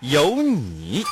[0.00, 1.04] 有你。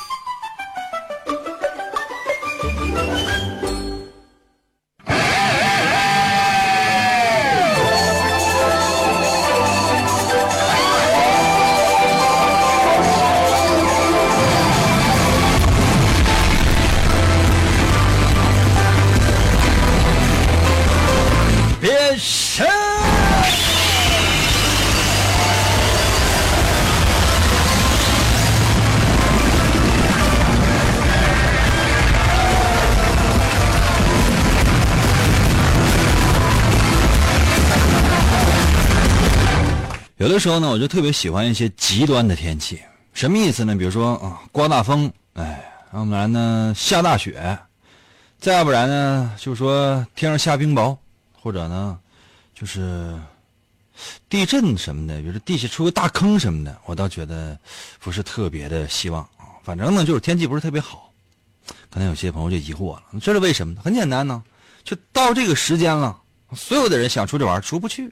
[40.39, 42.79] 时候呢，我就特别喜欢一些极端的天气，
[43.13, 43.75] 什么意思呢？
[43.75, 45.63] 比如说啊，刮大风，哎，
[45.93, 47.57] 要不然呢下大雪，
[48.39, 50.97] 再要不然呢，就是说天上下冰雹，
[51.33, 51.97] 或者呢，
[52.53, 53.19] 就是
[54.29, 57.57] 地震什么的，比如说地下出个大坑什么的，我倒觉得
[57.99, 59.57] 不是特别的希望啊。
[59.63, 61.11] 反正呢，就是天气不是特别好。
[61.89, 63.81] 可能有些朋友就疑惑了，这是为什么？
[63.81, 64.43] 很简单呢，
[64.83, 66.17] 就到这个时间了，
[66.55, 68.11] 所有的人想出去玩出不去。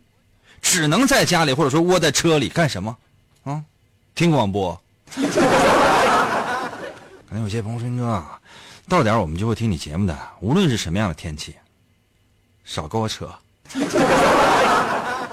[0.65, 2.97] 只能在家里，或者说窝在车里干什么？
[3.43, 3.63] 啊，
[4.15, 4.81] 听广播。
[5.15, 5.21] 可
[7.29, 8.25] 能有些朋友说：“哥，
[8.89, 11.55] 到点我们就会听你节目的，无论是什么样的天气，
[12.65, 13.31] 少跟我扯。”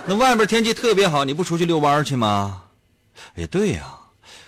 [0.06, 2.64] 那外边天气特别好，你不出去遛弯去吗？
[3.34, 3.86] 也对呀，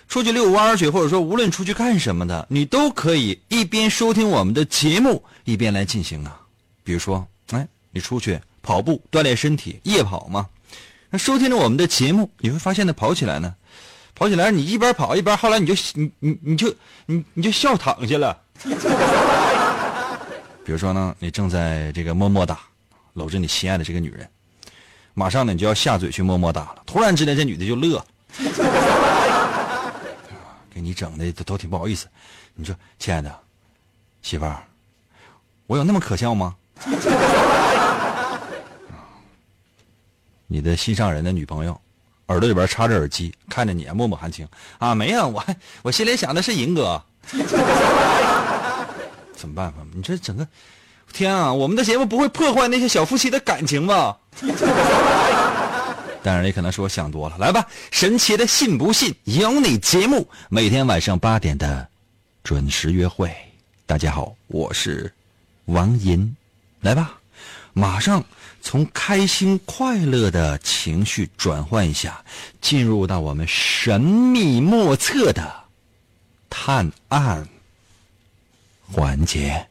[0.07, 6.39] 出去遛弯去，或者说无论出去干什么的，你都可以一边收听我们的节目，一边来进行啊。
[6.83, 10.47] 比如说，哎，你出去跑步锻炼身体，夜跑嘛。
[11.17, 13.55] 收听着我们的节目，你会发现呢，跑起来呢，
[14.13, 16.73] 跑起来你一边跑一边，后来你就你你你就
[17.05, 18.37] 你你就笑躺下了。
[20.65, 22.59] 比如说呢，你正在这个么么哒，
[23.13, 24.27] 搂着你心爱的这个女人，
[25.13, 28.03] 马上呢你就要下嘴去么么哒了，突然之间这女的就乐，
[30.73, 32.07] 给你整的都都挺不好意思。
[32.55, 33.33] 你说，亲爱的
[34.21, 34.63] 媳妇儿，
[35.67, 36.55] 我有那么可笑吗？
[40.47, 41.79] 你的心上人的女朋友，
[42.27, 44.47] 耳朵里边插着耳机，看着你默默含情
[44.77, 47.01] 啊，没有，我还我心里想的是银哥，
[49.35, 49.77] 怎么办法？
[49.93, 50.47] 你这整个，
[51.11, 51.51] 天啊！
[51.51, 54.17] 我们的节目不会破坏那些小夫妻的感情吧？
[56.23, 57.37] 当然，也可能是我想多了。
[57.37, 61.87] 来吧，神奇的信不信由你节目，每天晚上八点的
[62.43, 63.31] 准时约会。
[63.85, 65.11] 大家好，我是
[65.65, 66.35] 王银，
[66.81, 67.13] 来吧，
[67.73, 68.23] 马上。
[68.65, 72.19] 从开心快乐的情绪转换一下，
[72.61, 75.53] 进入到我们神秘莫测的
[76.49, 77.47] 探案
[78.91, 79.67] 环节。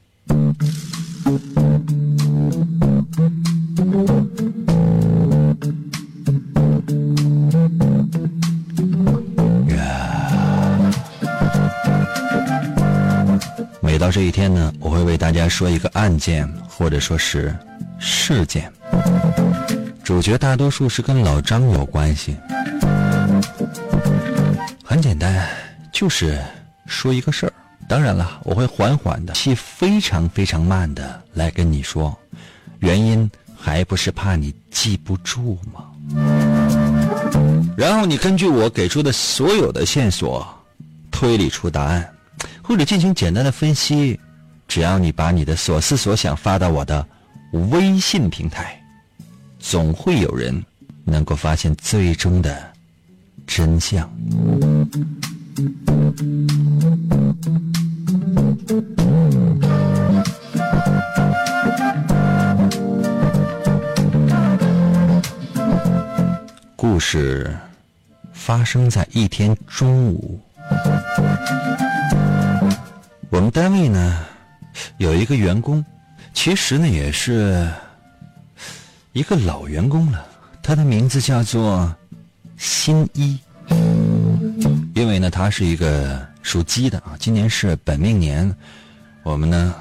[13.82, 17.54] 每到这一天呢，我会为大家说一个案件，或者说是
[17.98, 18.70] 事件。
[20.02, 22.36] 主角大多数是跟老张有关系，
[24.84, 25.48] 很简单，
[25.92, 26.38] 就是
[26.86, 27.52] 说一个事儿。
[27.88, 32.16] 当然了，我会缓缓的，气非常非常慢的来跟你说，
[32.80, 35.84] 原因还不是怕你记不住吗？
[37.76, 40.46] 然后你根据我给出的所有的线索，
[41.10, 42.08] 推理出答案，
[42.62, 44.18] 或者进行简单的分析。
[44.66, 47.06] 只要你把你的所思所想发到我的
[47.70, 48.80] 微信平台。
[49.58, 50.62] 总会有人
[51.04, 52.70] 能够发现最终的
[53.46, 54.06] 真相。
[66.76, 67.56] 故事
[68.34, 70.38] 发生在一天中午，
[73.30, 74.26] 我们单位呢
[74.98, 75.82] 有一个员工，
[76.34, 77.66] 其实呢也是。
[79.12, 80.26] 一个老员工了，
[80.60, 81.94] 他的名字叫做
[82.56, 83.38] 新一，
[84.92, 88.52] 因为呢，他是一个属鸡的啊，今年是本命年，
[89.22, 89.72] 我们呢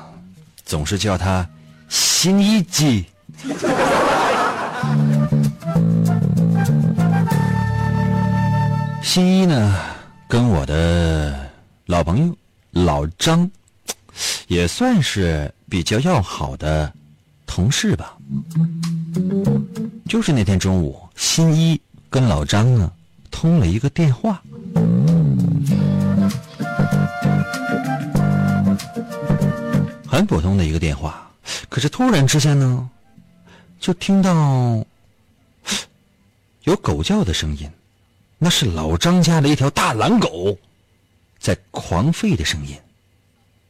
[0.63, 1.49] 总是叫他
[1.89, 3.03] 新一鸡。
[9.01, 9.75] 新一呢
[10.27, 11.49] 跟我的
[11.87, 12.37] 老朋友
[12.69, 13.49] 老张，
[14.45, 16.93] 也算是比较要好的
[17.47, 18.15] 同事吧。
[20.07, 21.81] 就是那天中午，新一
[22.11, 22.91] 跟老张呢
[23.31, 24.39] 通了一个电话。
[30.07, 31.27] 很普通的一个电话，
[31.69, 32.87] 可是突然之间呢，
[33.79, 34.85] 就听到
[36.65, 37.67] 有狗叫的声音，
[38.37, 40.55] 那是老张家的一条大狼狗
[41.39, 42.77] 在狂吠的声音。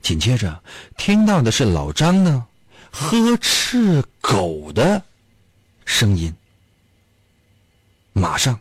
[0.04, 0.62] 紧接着
[0.98, 2.46] 听到的是老张呢
[2.92, 5.02] 呵斥狗的
[5.86, 6.32] 声音。
[8.12, 8.60] 马上，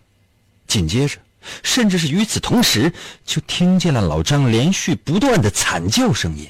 [0.67, 1.19] 紧接着，
[1.63, 2.91] 甚至是与此同时，
[3.27, 6.49] 就听见了老张连续不断的惨叫声音。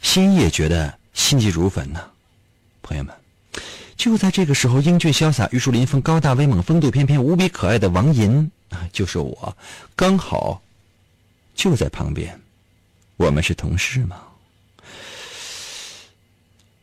[0.00, 2.00] 心也觉得心急如焚呢，
[2.80, 3.12] 朋友们，
[3.96, 9.56] 就在这个时候，英俊潇洒、玉树临风、高大威猛、风度翩翩、无比可爱的王银啊，就是我，
[9.96, 10.62] 刚好
[11.54, 12.40] 就在旁边。
[13.16, 14.22] 我们是同事吗？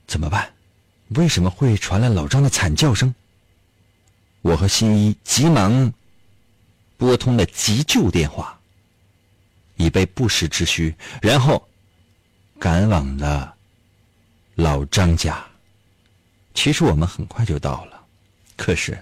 [0.08, 0.52] 怎么办？
[1.10, 3.14] 为什么会传来老张的惨叫声？
[4.42, 5.92] 我和新一急忙
[6.98, 8.60] 拨通了急救电话，
[9.76, 11.68] 以备不时之需，然后。
[12.60, 13.54] 赶往了
[14.56, 15.46] 老张家。
[16.54, 18.02] 其实我们很快就到了，
[18.56, 18.98] 可是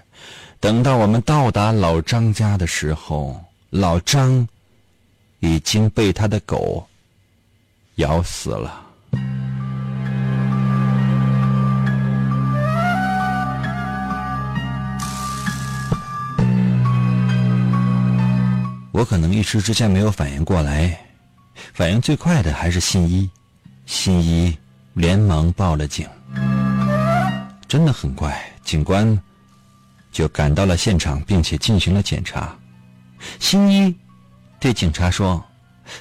[0.58, 3.40] 等到我们到达老张家的时候，
[3.70, 4.48] 老张
[5.38, 6.88] 已经被他的狗
[7.96, 8.80] 咬死了。
[18.92, 20.96] 我可能一时之间没有反应过来，
[21.72, 23.28] 反应最快的还是新一。
[23.84, 24.56] 新一
[24.94, 26.08] 连忙报了警，
[27.66, 29.18] 真的很快，警官
[30.12, 32.56] 就赶到了现场，并且进行了检查。
[33.40, 33.94] 新一
[34.60, 35.42] 对警察说：“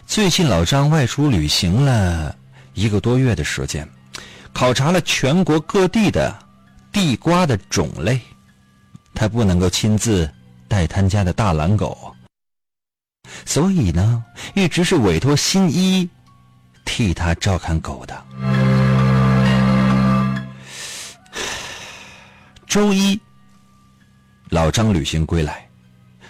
[0.06, 2.36] 最近老张外出旅行了
[2.74, 3.88] 一个多月的时间，
[4.54, 6.38] 考察了全国各地的
[6.92, 8.20] 地瓜的种类，
[9.14, 10.30] 他不能够亲自
[10.68, 12.16] 带他家的大狼狗，
[13.46, 14.24] 所以呢，
[14.54, 16.08] 一直是委托新一。”
[16.84, 18.26] 替他照看狗的。
[22.68, 23.18] 周一，
[24.50, 25.70] 老张旅行归来，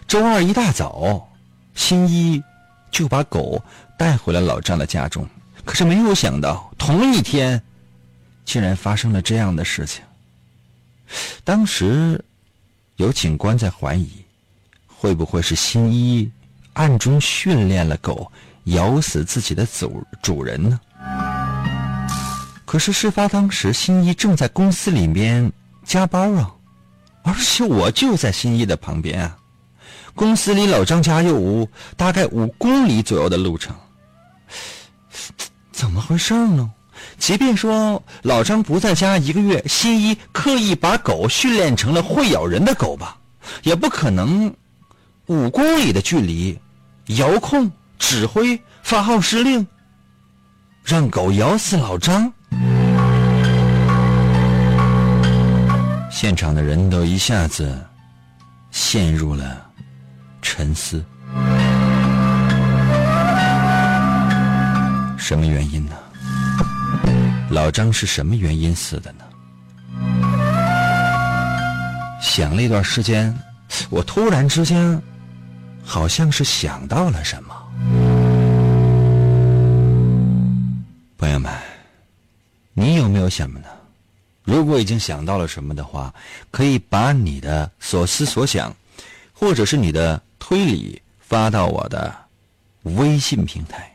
[0.07, 1.27] 周二一大早，
[1.74, 2.44] 新一
[2.91, 3.63] 就把狗
[3.97, 5.27] 带回了老张的家中。
[5.63, 7.61] 可是没有想到，同一天，
[8.45, 10.03] 竟然发生了这样的事情。
[11.43, 12.23] 当时，
[12.97, 14.09] 有警官在怀疑，
[14.88, 16.29] 会不会是新一
[16.73, 18.31] 暗中训练了狗？
[18.65, 20.79] 咬死自己的主主人呢？
[22.63, 25.51] 可是事发当时，新一正在公司里面
[25.83, 26.53] 加班啊，
[27.23, 29.38] 而且我就在新一的旁边啊。
[30.15, 33.75] 公司离老张家有大概五公里左右的路程，
[35.71, 36.69] 怎么回事呢？
[37.17, 43.17] 即便说老张不在家一个月，新一刻意把狗训练成了会咬人的狗吧，
[43.63, 44.53] 也不可能
[45.27, 46.59] 五公里的距离
[47.17, 47.71] 遥控。
[48.03, 49.65] 指挥发号施令，
[50.83, 52.33] 让狗咬死老张。
[56.09, 57.79] 现场的人都一下子
[58.71, 59.69] 陷入了
[60.51, 61.01] 沉思。
[65.18, 65.96] 什么原因呢？
[67.50, 69.24] 老张是什么原因死的呢？
[72.22, 73.34] 想了一段时间，
[73.89, 75.01] 我突然之间
[75.86, 77.55] 好像是想到了什么。
[81.17, 81.50] 朋友们，
[82.74, 83.67] 你有没有什么呢？
[84.43, 86.13] 如果已经想到了什么的话，
[86.51, 88.75] 可以把你的所思所想，
[89.31, 92.13] 或者是你的推理发到我的
[92.84, 93.89] 微信平台。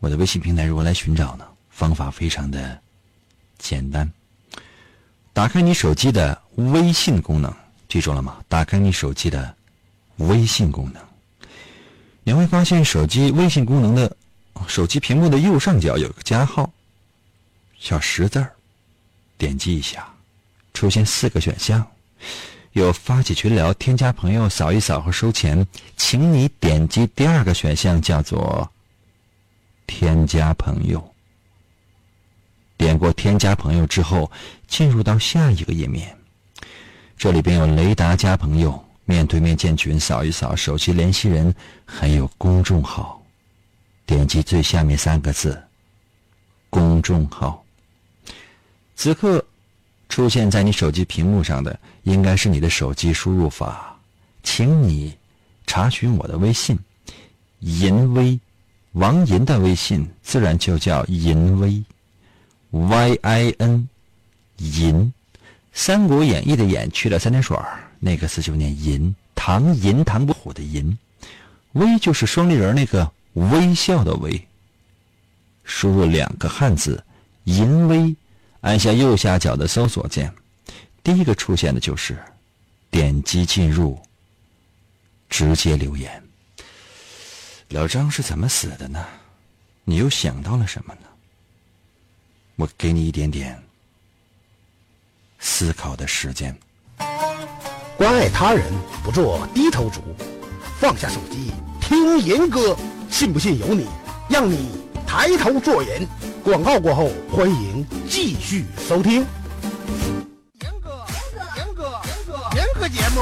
[0.00, 1.46] 我的微信平台如何来寻找呢？
[1.70, 2.76] 方法非常的
[3.56, 4.10] 简单，
[5.32, 7.54] 打开你手机的微信功能，
[7.88, 8.38] 记住了吗？
[8.48, 9.54] 打开你手机的
[10.16, 11.00] 微信功能，
[12.24, 14.16] 你会发现手机微信功能的。
[14.66, 16.68] 手机屏幕的右上角有个加号，
[17.78, 18.52] 小十字儿，
[19.38, 20.12] 点击一下，
[20.74, 21.86] 出现四个选项，
[22.72, 25.66] 有发起群聊、添加朋友、扫一扫和收钱。
[25.96, 28.70] 请你点击第二个选项，叫做
[29.86, 31.14] 添加朋友。
[32.76, 34.30] 点过添加朋友之后，
[34.66, 36.16] 进入到下一个页面，
[37.18, 43.20] 这里边有雷达加朋友、面对面建群、扫一扫、手机联系人，还有公众号。
[44.06, 45.62] 点击最下面三个字
[46.70, 47.64] “公众号”。
[48.96, 49.44] 此刻
[50.20, 53.98] 出现在你手机屏幕上的，应该是你的手机输入法。
[54.42, 55.16] 请你
[55.66, 56.78] 查询我的微信
[57.60, 58.38] “银威
[58.92, 61.82] 王银的微信自然就叫银威
[62.70, 63.88] ，Y I N，
[64.58, 64.94] 银，
[65.72, 67.56] 《三国演义》的演去了三点水
[67.98, 70.98] 那个字就念银，唐银唐伯虎的银，
[71.72, 74.38] 微就是双立人那个微笑的微。
[75.64, 77.02] 输入两个汉字
[77.44, 78.14] “银威”，
[78.60, 80.32] 按下右下角的搜索键，
[81.02, 82.18] 第一个出现的就是
[82.90, 83.98] 点击进入，
[85.28, 86.22] 直接留言。
[87.68, 89.04] 老张是怎么死的呢？
[89.84, 91.06] 你又想到了什么呢？
[92.56, 93.60] 我给你一点点
[95.38, 96.54] 思考的时间。
[97.96, 98.70] 关爱他人，
[99.02, 100.02] 不做低头族，
[100.78, 101.50] 放下手机
[101.80, 102.76] 听严歌，
[103.10, 103.86] 信不信由你，
[104.28, 104.70] 让你
[105.06, 106.06] 抬头做人。
[106.42, 109.26] 广告过后，欢迎继续收听。
[110.62, 111.04] 严哥，
[111.56, 113.20] 严哥，严哥，严哥节目，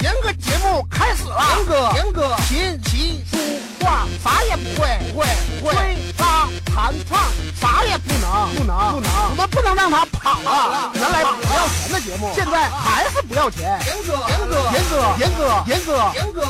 [0.00, 1.42] 严哥节目开始了。
[1.56, 3.36] 严哥，严哥，琴棋书
[3.80, 5.26] 画啥也不会，不会，
[5.60, 7.18] 不会，吹拉弹唱
[7.60, 9.10] 啥也不能，不能，不能。
[9.30, 10.90] 我们不能让他跑了。
[10.94, 13.78] 原来不要钱的节目，现在还是不要钱。
[13.86, 16.46] 严哥，严哥，严哥，严哥，严哥，严哥，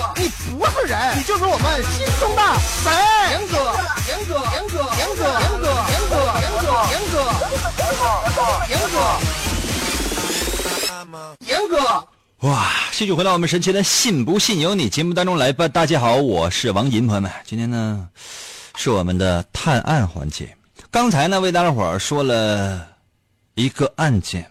[0.80, 2.42] 是人，你就是我们心中的
[2.82, 2.92] 神。
[3.30, 3.58] 严哥，
[4.06, 6.14] 严哥，严哥，严哥，严哥，严哥，
[6.90, 7.18] 严哥，
[7.58, 7.66] 严
[8.30, 8.78] 哥，严
[11.10, 12.08] 哥，严哥。
[12.42, 12.70] 哇！
[12.92, 15.66] 继续回到我们神奇的“信不信由你”节目当中来吧。
[15.66, 18.08] 大家好，我是王银，朋友们，今天呢
[18.76, 20.56] 是我们的探案环节。
[20.92, 22.86] 刚才呢为大家伙说了
[23.54, 24.48] 一个案件，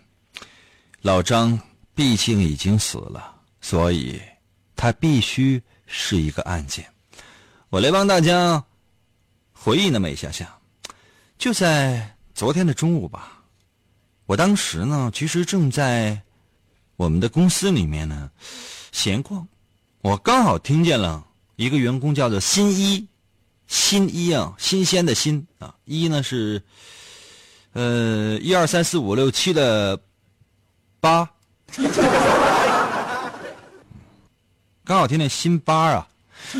[1.01, 1.57] 老张
[1.95, 4.21] 毕竟已经死了，所以
[4.75, 6.85] 他必须是一个案件。
[7.69, 8.63] 我来帮大家
[9.51, 10.55] 回忆那么一下下，
[11.39, 13.41] 就在昨天的中午吧，
[14.27, 16.21] 我当时呢其实正在。
[16.97, 18.31] 我们的公司里面呢，
[18.91, 19.47] 闲逛，
[20.01, 21.23] 我刚好听见了
[21.55, 23.07] 一个员工叫做新一，
[23.67, 26.59] 新一啊，新鲜的新啊，一呢是，
[27.73, 30.01] 呃，一二三四五六七的
[30.99, 31.29] 八，
[34.87, 36.07] 刚好听见新八啊，
[36.47, 36.53] 可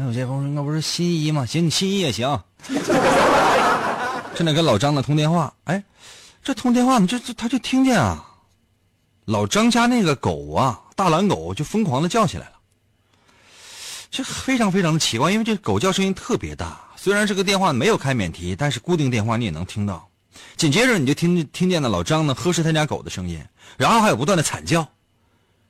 [0.00, 1.46] 能有些朋友说应该不是新一吗？
[1.46, 2.42] 行，你新一也行。
[4.34, 5.80] 正在跟老张呢通电话，哎，
[6.42, 8.26] 这通电话呢，这这他就听见啊。
[9.26, 12.54] 老张家那个狗啊，大蓝狗就疯狂的叫起来了，
[14.10, 16.80] 这非常非常的奇怪，因为这狗叫声音特别大。
[16.96, 20.08] 虽然这个电话没有开免提，但是固定电话你也能听到。
[20.56, 23.40] 紧接着你就听听见了老张呢呵斥他家狗的声音，
[23.76, 24.84] 然后还有不断的惨叫，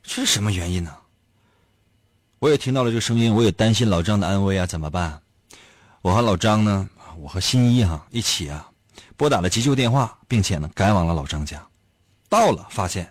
[0.04, 0.94] 这是什么原因呢？
[2.38, 5.20] 我也听到了这个声音，我也担心老张的安危啊，怎么办？
[6.02, 8.70] 我和老张呢，我和新一哈一起啊，
[9.16, 11.66] 拨打了急救电话，并且呢赶往了老张家，
[12.28, 13.11] 到了发现。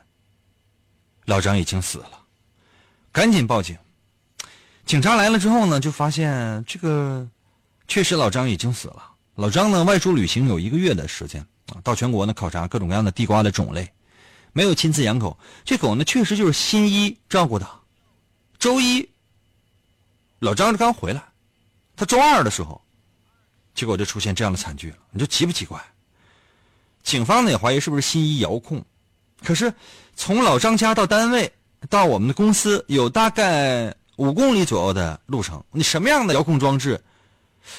[1.26, 2.12] 老张已经死了，
[3.12, 3.78] 赶紧报警。
[4.86, 7.26] 警察来了之后呢，就发现这个
[7.88, 9.12] 确实老张已经死了。
[9.36, 13.90] 老张呢外出旅行有一个月的时间啊，到全国呢考察各种各样的地瓜的种类，
[14.54, 15.38] 没有亲自养狗。
[15.66, 17.70] 这狗呢确实就是新一照顾的。
[18.58, 19.10] 周一，
[20.40, 21.22] 老张刚回来，
[21.98, 22.82] 他周二的时候，
[23.76, 24.98] 结果就出现这样的惨剧了。
[25.12, 25.84] 你说奇不奇怪？
[27.04, 28.82] 警方呢也怀疑是不是新一遥控。
[29.44, 29.74] 可是，
[30.16, 31.52] 从老张家到单位
[31.90, 35.62] 到我们的公司有大概五公里左右的路程。
[35.72, 37.04] 你什么样的遥控装置？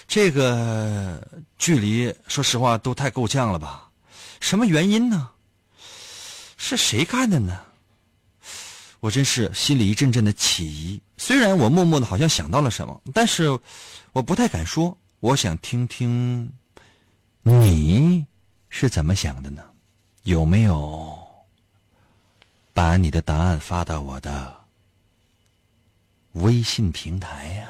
[0.07, 1.26] 这个
[1.57, 3.88] 距离，说实话都太够呛了吧？
[4.40, 5.31] 什么原因呢？
[6.66, 7.61] 是谁干的呢？
[9.00, 10.99] 我真是心里一阵阵的起疑。
[11.18, 13.50] 虽然我默默的好像想到了什么，但是
[14.12, 14.97] 我不太敢说。
[15.21, 16.50] 我想听听
[17.42, 18.25] 你
[18.71, 19.62] 是怎么想的呢？
[20.23, 21.18] 有没有？
[22.73, 24.56] 把你的答案发到我的
[26.33, 27.68] 微信平台呀。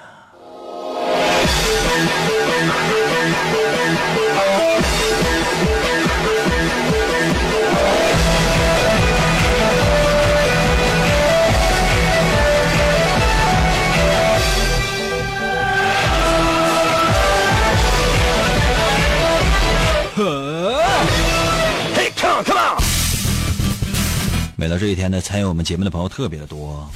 [25.04, 26.88] 天呢，参与我们节目的朋友特别的多。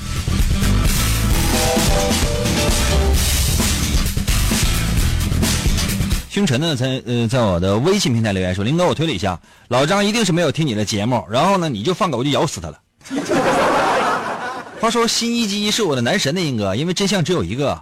[6.31, 9.38] 星辰呢，在呃，在我的微信平台留言说：“林哥，我推理一下，
[9.69, 12.81] 老张一定是没有听你的节目，然后呢，你就放狗就咬死他了。
[14.81, 17.79] ”话说新一基是我的男神的英哥，因为真相只有一个，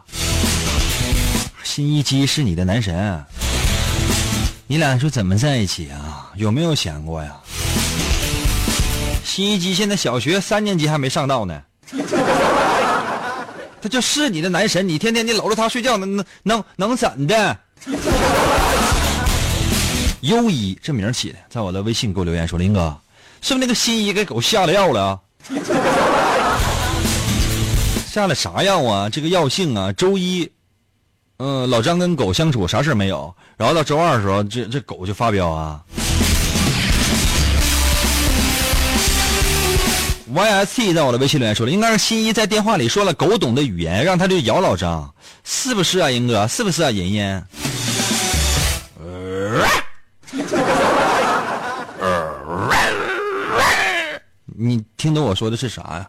[1.62, 3.24] 新一基是你的男神，
[4.66, 6.32] 你俩是怎么在一起啊？
[6.34, 7.32] 有没有想过呀？
[9.36, 11.98] 新一基现在小学三年级还没上到呢，他
[13.82, 17.58] 他就是你的男神，你天天你搂着他睡觉，能能能能怎的？
[20.22, 22.96] 优一这名起的，在我的微信给我留言说：“林哥，
[23.42, 25.20] 是不是那个新一给狗下了药了？
[28.08, 29.10] 下了啥药啊？
[29.10, 30.50] 这个药性啊，周一，
[31.36, 35.82] 嗯，老张跟狗相处啥事没有，然后到周二的时候，这这狗就发飙啊。”
[40.34, 45.08] YST 在我的微信留言说了，应该是新一在电话里说了狗懂的语言，让他就咬老张，
[45.44, 46.48] 是不是啊，英哥？
[46.48, 47.46] 是不是啊，妍妍？
[54.58, 56.08] 你听懂我说的是啥呀？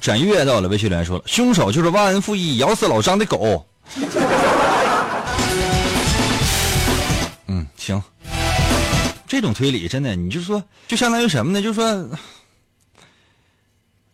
[0.00, 3.64] 展月在我的微信留言说了，凶手就是忘恩负义咬死老张的狗。
[7.84, 8.02] 行。
[9.26, 11.60] 这种推理真的，你就说，就相当于什么呢？
[11.60, 12.08] 就是说，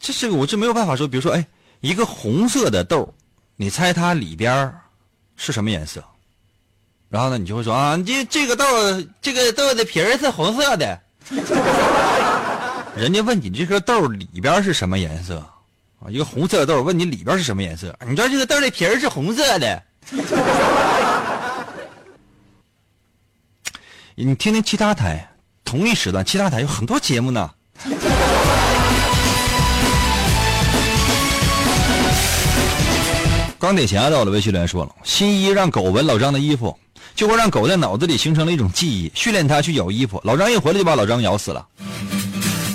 [0.00, 1.06] 这是我这没有办法说。
[1.06, 1.46] 比如说，哎，
[1.80, 3.14] 一个红色的豆，
[3.56, 4.72] 你猜它里边
[5.36, 6.02] 是什么颜色？
[7.08, 8.64] 然后呢，你就会说啊，这这个豆，
[9.20, 11.00] 这个豆的皮儿是红色的。
[12.96, 15.38] 人家问你这颗豆里边是什么颜色
[16.00, 16.08] 啊？
[16.08, 17.94] 一个红色的豆，问你里边是什么颜色？
[18.08, 19.82] 你知道这个豆的皮儿是红色的。
[24.22, 25.26] 你听听其他台，
[25.64, 27.50] 同一时段，其他台有很多节目呢。
[33.58, 36.78] 钢铁侠在我的微信留言说了，新一让狗闻老张的衣服，
[37.14, 40.20] 就会让狗在脑子里形成了一种记忆，训练它去咬衣服。
[40.22, 41.66] 老张一回来就把老张咬死了，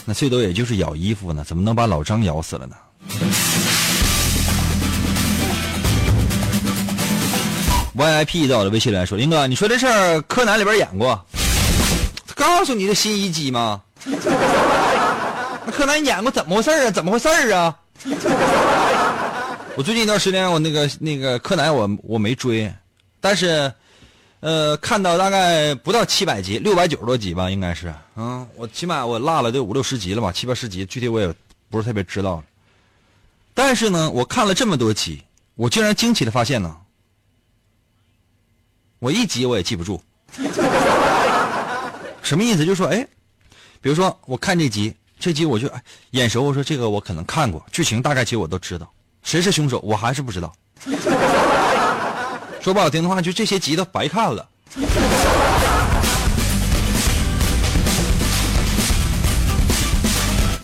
[0.04, 2.76] 那最多也就是咬衣服呢，怎么能把老张咬死了呢
[7.98, 11.26] ？VIP 在我的微信里来说：“林哥，你说这事儿，柯南里边演过，
[12.36, 13.82] 告诉你的新一集吗？
[14.06, 16.92] 那柯南演过，怎么回事啊？
[16.92, 17.76] 怎么回事啊？
[19.76, 22.72] 我最近一段时间，我那个那个柯南，我我没追，
[23.20, 23.74] 但是，
[24.42, 27.94] 呃，看到大概不到七百集，六百九十多集吧，应该是。
[28.16, 31.34] 嗯，我起码我落了得五六十集了吧，七八十集，具体我也
[31.70, 32.44] 不是特别知道。
[33.54, 35.24] 但是呢，我看了这么多集，
[35.56, 36.76] 我竟然惊奇的发现呢。”
[39.00, 40.02] 我一集我也记不住，
[42.26, 42.66] 什么意思？
[42.66, 43.08] 就说，哎，
[43.80, 50.52] 比如说我看这集，这集我就哎眼熟，我说这个我可能看过，剧情大概其实我都知道，谁是凶手我还是不知道。
[52.62, 54.50] 说不好听的话，就这些集都白看了。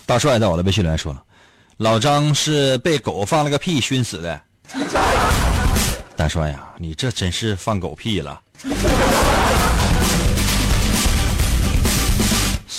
[0.07, 1.23] 大帅在我的微信里面说了，
[1.77, 4.41] 老张是被狗放了个屁熏死的。
[6.15, 8.41] 大帅呀，你这真是放狗屁了！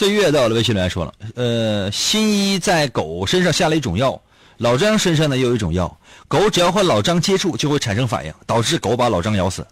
[0.02, 4.20] 岁月到了，微信来说了，呃，新一在狗身上下了一种药，
[4.56, 9.64] 老张身上呢又有一种药，狗只要和老张接触就会产生反应，导致狗把老张咬死。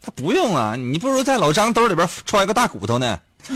[0.00, 3.18] 他不用啊，你不如在老张兜里边揣个大骨头呢。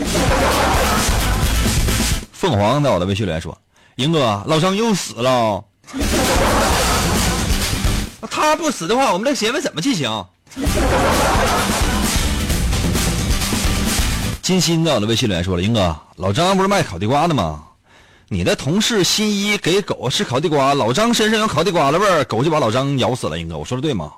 [2.31, 3.57] 凤凰到了，微信来说，
[3.95, 5.63] 赢哥，老张又死了。
[8.29, 10.25] 他不死的话，我们这个协会怎么进行？
[14.45, 17.63] 金鑫在我的微信里面说了：“英哥，老张不是卖烤地瓜的吗？
[18.27, 23.39] 你的同事新一给狗吃烤地瓜，老张身上有烤地瓜的味儿，狗就把老张咬死了。
[23.39, 24.11] 英哥，我说的对吗？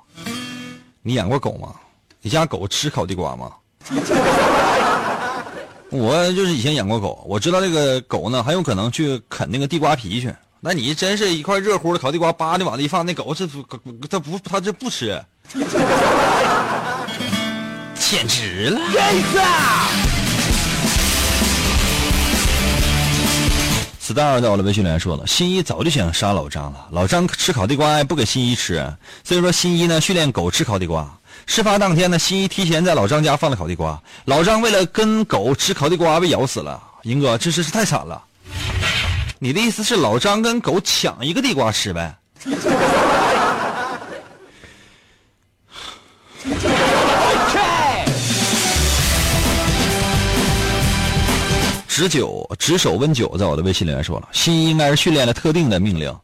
[1.00, 1.72] 你养过狗吗？
[2.20, 3.52] 你家狗吃烤地瓜吗？
[5.88, 13.48] 我就是以前养过狗，我知道这个狗呢很有可能去啃那个地瓜皮去。”那你真是一块热乎的烤地瓜，叭的往那一放，那狗是
[14.10, 15.24] 它不它这不吃，
[17.96, 18.78] 简直了
[24.08, 28.90] 子弹在我的微信里面说了，新一早就想杀老张了，老张吃烤地瓜不给新一吃，
[29.22, 31.06] 所以说新一呢训练狗吃烤地瓜。
[31.44, 36.82] 事发当天呢，新一提前在老张家放了烤地瓜，老张为了跟狗吃烤地瓜被咬死了。
[37.02, 38.22] 英哥，这事是太惨了。
[39.38, 42.16] 你的意思是老张跟狗抢一个地瓜吃呗？
[51.98, 56.16] 直九直手温酒在我的微信里面说了，新一应该是训练了特定的命令，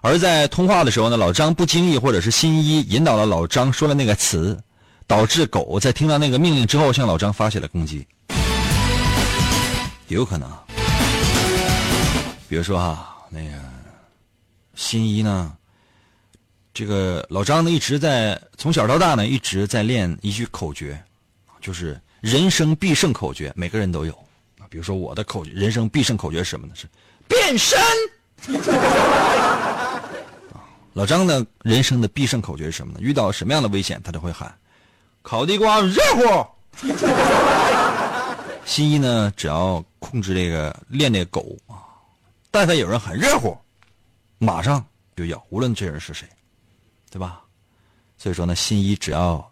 [0.00, 4.58] 而在通话的时候呢，老张不经意或者是新一引导了老张说了那个词，
[5.06, 8.04] 导致狗在听到那个命令之后向老张发起了攻击，
[10.08, 10.50] 也有可能。
[12.48, 13.52] 比如说哈，那个
[14.74, 15.52] 新一呢，
[16.74, 21.00] 这个老张呢一直在从小到大呢一直在练一句口诀，
[21.60, 24.12] 就是人生必胜口诀，每个人都有。
[24.72, 26.72] 比如说我的口，人生必胜口诀是什么呢？
[26.74, 26.88] 是
[27.28, 27.78] 变身。
[30.94, 33.00] 老张的人生的必胜口诀是什么呢？
[33.02, 34.50] 遇到什么样的危险，他都会喊
[35.20, 36.46] ：“烤地瓜热乎。”
[38.64, 41.84] 新一呢，只要控制这个练这个狗啊，
[42.50, 43.54] 但凡有人喊热乎，
[44.38, 44.82] 马上
[45.14, 46.26] 就咬，无论这人是谁，
[47.10, 47.42] 对吧？
[48.16, 49.46] 所以说呢，新一只要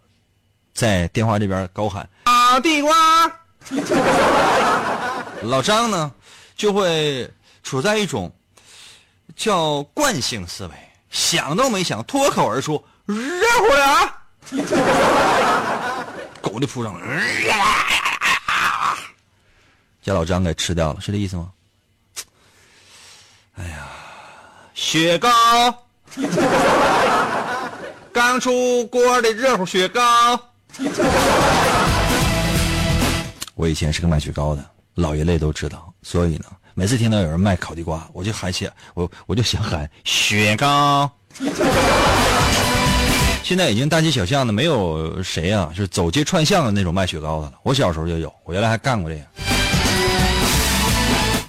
[0.73, 2.93] 在电话这边高喊“烤地瓜”，
[5.43, 6.13] 老张呢
[6.57, 7.31] 就会
[7.63, 8.31] 处在一种
[9.37, 10.73] 叫惯性思维，
[11.11, 14.23] 想都没想，脱口而出“热乎了啊”，
[16.43, 17.07] 狗就扑上了，
[20.03, 21.51] 叫老张给吃掉了，是这意思吗？
[23.57, 23.89] 哎呀，
[24.75, 25.31] 雪糕。
[28.13, 30.03] 刚出锅的热乎雪糕。
[33.61, 41.11] 我以前是个卖雪糕的，老一辈都知道，所以呢，每次听到有人卖烤地瓜，我就喊起，我我就想喊雪糕。
[43.43, 47.53] 现在已经大街小巷的没有谁啊，就是走街串巷的那种卖雪糕的了。
[47.63, 49.23] 我小时候就有，我原来还干过这个。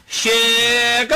[0.10, 0.30] 雪
[1.10, 1.16] 糕。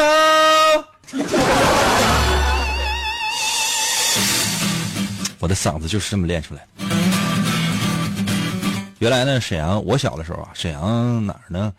[5.39, 6.84] 我的嗓子就是这么练出来的。
[8.99, 11.73] 原来呢，沈阳，我小的时候啊，沈阳哪儿呢？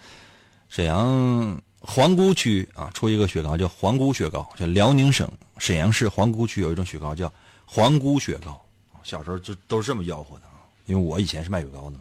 [0.68, 5.26] 沈阳皇姑区啊，出一个雪糕叫皇姑雪糕，叫辽宁省
[5.56, 7.32] 沈阳市皇姑区有一种雪糕叫
[7.64, 8.60] 皇姑雪糕。
[9.02, 12.00] 小时候就都是这么吆喝的啊，因为我以前是卖雪糕的嘛。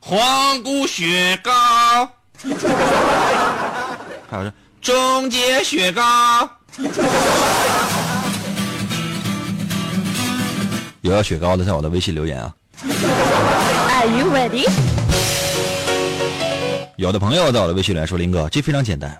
[0.00, 1.52] 皇姑雪糕，
[4.28, 6.50] 还有这中街雪糕。
[11.02, 12.52] 有要雪糕的，在我的微信留言啊。
[12.82, 14.68] Are you ready？
[16.96, 19.16] 有的朋友在我的微信里来说：“林哥，这非常简单，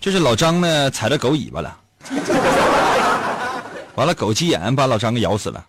[0.00, 1.76] 就是老张呢踩着狗尾巴了，
[3.96, 5.64] 完了狗急眼把老张给咬死了。”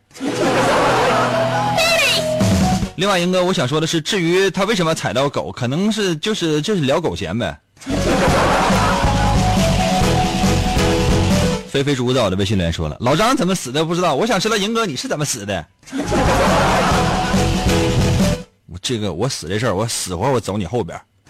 [2.97, 7.59] 另外，英哥，我想说的是，至于他为什么踩到狗，可能是就是就是聊狗闲呗。
[11.69, 15.63] 飞飞猪在我的微信留言说了：“老张怎么死的不知道，我想知道赢哥你是怎么死的。
[18.65, 20.99] 我这个我死这事儿，我死活我走你后边。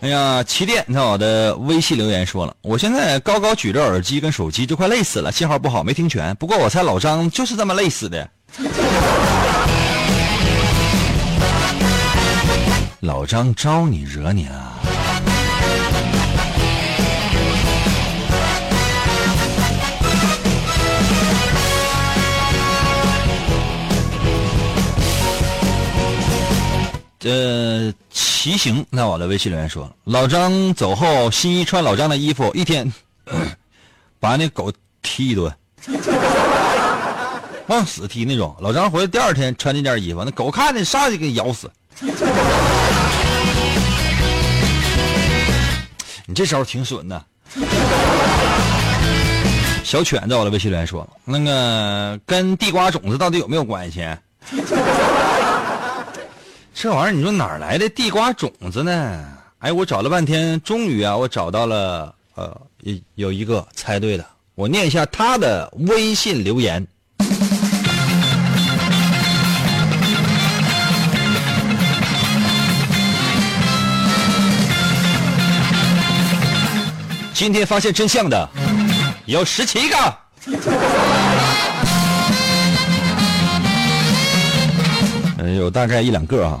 [0.00, 6.34] 哎呀，齐电在我的微信留言说了：“我现在高高举着耳机跟手机，就快累死了，信号不好没听全。
[6.36, 8.30] 不过我猜老张就是这么累死的。”
[13.00, 14.74] 老张招你惹你了？
[27.20, 32.92] 这骑行那我的微信留言说，老张走后，新一穿老张的衣服，一天
[34.18, 35.52] 把那狗踢一顿，
[37.68, 38.56] 往死踢那种。
[38.60, 41.70] 老张回来第二天穿那件衣服，那狗看见上去给咬死。
[46.28, 47.24] 你这招挺损的。
[49.82, 54.06] 小犬在我的微信留言说：“那个跟地瓜种子到底有没有关系？
[56.74, 59.24] 这玩意儿你说哪来的地瓜种子呢？
[59.60, 64.26] 哎，我找了半天，终于啊，我找到了，呃，有有一个猜对的。
[64.54, 66.86] 我念一下他的微信留言。”
[77.38, 78.50] 今天发现真相的
[79.26, 79.96] 有十七个，
[85.38, 86.60] 嗯，有大概一两个啊。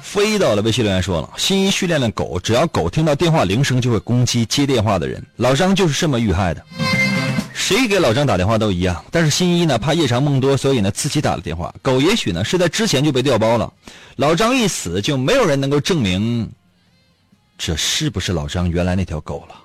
[0.00, 5.20] 飞到了微信留言说了，新一训练的狗，只要狗听到电话铃声就会攻击接电话的人。
[5.34, 6.64] 老张就是这么遇害的，
[7.52, 9.04] 谁给老张打电话都一样。
[9.10, 11.74] 但是新一呢，怕夜长梦多，所以呢自己打了电话。
[11.82, 13.72] 狗也许呢是在之前就被调包了。
[14.14, 16.48] 老张一死，就没有人能够证明
[17.58, 19.56] 这是不是老张原来那条狗了。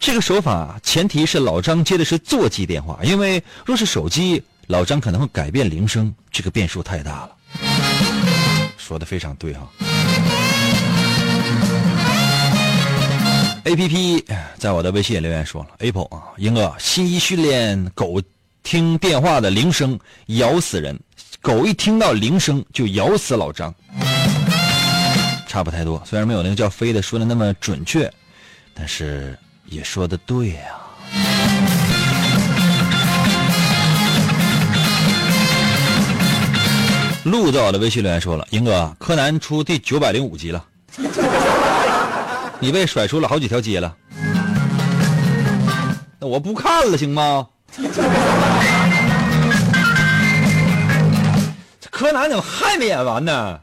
[0.00, 7.30] 这个手法前提是老张接的是座机电话，因为若是手机，老张可能会改变铃声，这个变数太大了。
[8.76, 9.68] 说的非常对哈。
[13.64, 14.24] A P P
[14.56, 18.22] 在我的微信留言说了，Apple 啊，英哥，新一训练狗
[18.62, 20.98] 听电话的铃声咬死人，
[21.42, 23.74] 狗一听到铃声就咬死老张，
[25.46, 28.10] 差不太多，虽然没有那个叫飞的说的那么准确，
[28.72, 29.36] 但是。
[29.70, 30.78] 也说的对啊。
[37.24, 40.64] 路在我的微信留言说了：“英哥，柯南出第九百零五集了，
[42.58, 43.94] 你被甩出了好几条街了。
[46.18, 47.46] 那我不看了，行吗？
[51.90, 53.60] 柯南怎么还没演完呢？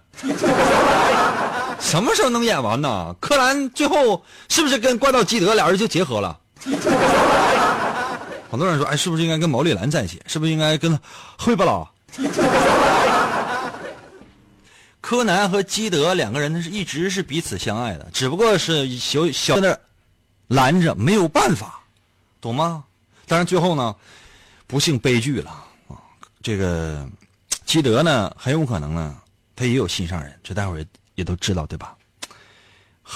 [1.79, 3.15] 什么时候能演完呢？
[3.19, 6.39] 柯南最后是不是跟怪盗基德俩人就结合了？
[8.49, 10.21] 很多人说，哎，是不是应该跟毛利兰在一起？
[10.27, 10.97] 是不是应该跟
[11.37, 11.87] 灰不老？
[15.01, 19.77] 柯南和基德两个人是一直是彼此相爱的，只不过是小小在那
[20.55, 21.79] 拦着，没有办法，
[22.41, 22.83] 懂吗？
[23.27, 23.95] 当然最后呢，
[24.65, 25.51] 不幸悲剧了
[25.87, 26.01] 啊！
[26.41, 27.07] 这个
[27.65, 29.15] 基德呢，很有可能呢，
[29.55, 30.85] 他也有心上人，这待会儿
[31.15, 31.97] 也都知道，对吧？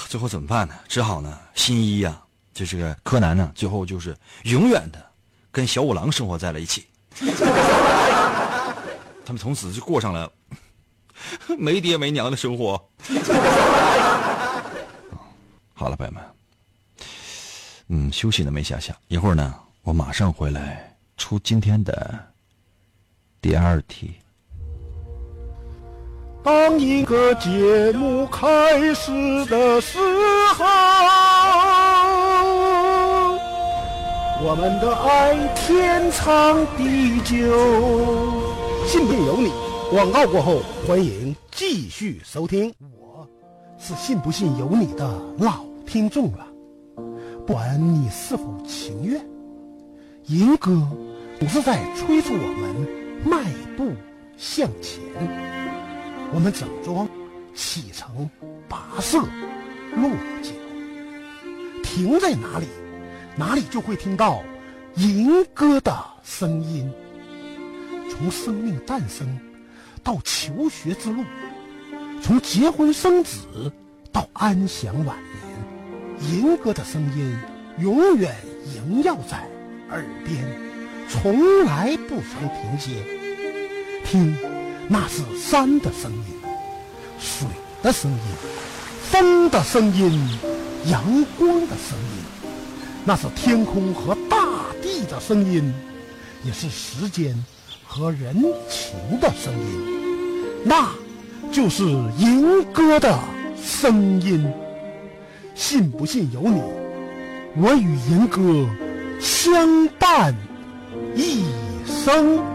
[0.08, 0.74] 最后怎么办呢？
[0.88, 2.20] 只好呢，新一呀，
[2.54, 5.04] 就这个柯南呢，最后就是永远的
[5.50, 6.86] 跟小五郎生活在了一起。
[9.24, 10.30] 他们从此就过上了
[11.58, 12.76] 没爹没娘的生活。
[15.74, 16.22] 好了，朋友们，
[17.88, 22.32] 嗯，休息呢没下下，一会儿呢，我马上回来出今天的
[23.40, 24.14] 第二题。
[26.42, 29.12] 当一个节目开始
[29.44, 29.98] 的时
[30.54, 30.64] 候，
[34.42, 37.36] 我们的爱天长地久。
[38.86, 39.52] 信不信由你。
[39.90, 42.72] 广告过后，欢迎继续收听。
[42.98, 43.28] 我
[43.78, 45.06] 是信不信由你的
[45.38, 46.46] 老听众了，
[47.46, 49.20] 不管你是否情愿，
[50.26, 50.70] 银哥
[51.38, 52.88] 总是在催促我们
[53.24, 53.44] 迈
[53.76, 53.92] 步
[54.38, 55.00] 向前。
[56.32, 57.08] 我们整装
[57.54, 58.30] 启程，
[58.68, 59.18] 跋涉
[59.96, 60.10] 落
[60.42, 60.50] 脚，
[61.82, 62.66] 停在哪里，
[63.36, 64.42] 哪里就会听到
[64.94, 66.90] 银哥的声音。
[68.08, 69.26] 从生命诞生
[70.04, 71.24] 到求学之路，
[72.22, 73.72] 从结婚生子
[74.12, 75.16] 到安享晚
[76.20, 77.36] 年，银哥的声音
[77.78, 78.34] 永远
[78.74, 79.48] 萦绕在
[79.90, 80.44] 耳边，
[81.08, 82.90] 从来不曾停歇。
[84.04, 84.36] 听，
[84.92, 86.24] 那是山的声音，
[87.20, 87.46] 水
[87.80, 88.18] 的声音，
[89.08, 90.20] 风的声音，
[90.86, 92.50] 阳光的声音，
[93.04, 94.36] 那是天空和大
[94.82, 95.72] 地的声音，
[96.44, 97.40] 也是时间。
[97.92, 100.90] 和人情的声音，那
[101.50, 101.82] 就是
[102.18, 103.18] 银哥的
[103.60, 104.48] 声音。
[105.56, 106.62] 信不信由你，
[107.56, 108.40] 我与银哥
[109.20, 110.32] 相伴
[111.16, 111.44] 一
[111.84, 112.49] 生。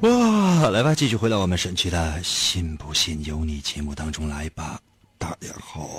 [0.00, 4.80] 哇，来吧，继续回到我们神奇的“信不信由你”节目当中来吧。
[5.18, 5.90] 大家好，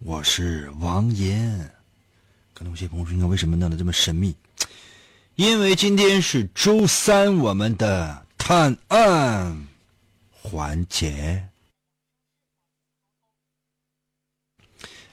[0.00, 1.58] 我是王岩。
[2.52, 4.36] 可能有些朋友说：“为什么弄得这么神秘？”
[5.36, 9.66] 因为今天是周三，我们的探案
[10.30, 11.48] 环节。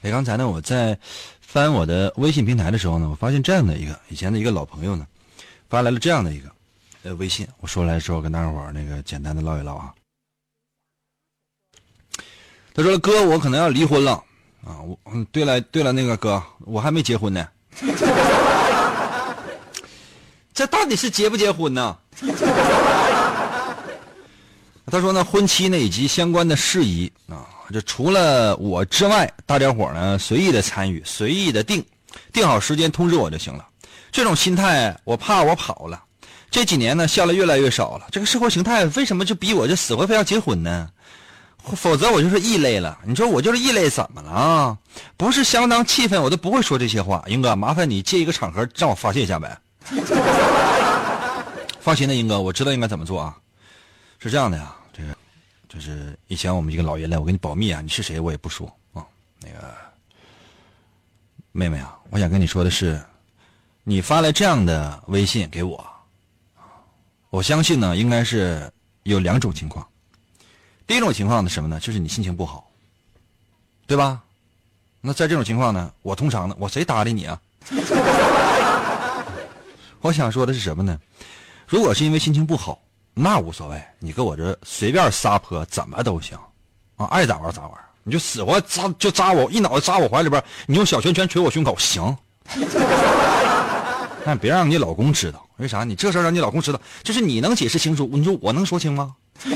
[0.02, 0.98] 哎，刚才呢，我在
[1.40, 5.06] 翻我的微信平台的时候呢，我发现这样的一个以前的一个老朋友呢，
[5.70, 6.54] 发来了这样的一个
[7.08, 7.46] 呃微信。
[7.60, 9.94] 我说来之后，跟大伙儿那个简单的唠一唠啊。
[12.74, 14.22] 他说：“哥，我可能要离婚了。”
[14.66, 17.48] 啊，我嗯，对了对了，那个哥，我还没结婚呢。
[20.52, 21.96] 这到底是结不结婚呢？
[24.90, 31.84] 他说呢，婚期呢以及相关的事宜啊，这除了我之外，大家伙呢随意的参与，随意的定，
[32.32, 33.66] 定好时间通知我就行了。
[34.10, 36.02] 这种心态，我怕我跑了。
[36.50, 38.06] 这几年呢，下来越来越少了。
[38.10, 40.88] 这个社会形态为什么就逼我这死活非要结婚呢？
[41.76, 42.98] 否则我就是异类了。
[43.04, 44.78] 你说我就是异类，怎么了啊？
[45.18, 47.22] 不是相当气愤，我都不会说这些话。
[47.26, 49.58] 英哥，麻烦你借一个场合让我发泄一下呗。
[51.80, 53.36] 放心的，英哥，我知道应该怎么做啊。
[54.18, 55.14] 是这样的呀，这个
[55.68, 59.04] 就是以前我们一个老爷来，我给你保密啊，你是谁我也不说啊。
[59.40, 59.74] 那个
[61.52, 62.98] 妹妹啊，我想跟你说的是，
[63.84, 65.86] 你发来这样的微信给我，
[67.30, 68.70] 我相信呢，应该是
[69.02, 69.86] 有两种情况。
[70.86, 71.78] 第一种情况呢，什么呢？
[71.78, 72.66] 就是你心情不好，
[73.86, 74.22] 对吧？
[75.00, 77.38] 那在这种情况呢，我通常呢，我谁搭理你啊？
[80.00, 80.98] 我想说的是什么呢？
[81.66, 82.80] 如果是因为心情不好，
[83.12, 86.38] 那无所谓，你搁我这随便撒泼，怎么都行，
[86.96, 87.72] 啊，爱咋玩咋玩，
[88.04, 92.16] 你就死活扎就扎我一脑袋扎我怀里边，你用小拳拳捶我胸口，行。
[94.28, 95.84] 但别让你老公知道，为啥？
[95.84, 99.16] 你这事让你老公知道，就是你能解释清楚，你说我能说清吗？